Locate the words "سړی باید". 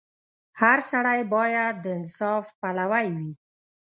0.91-1.73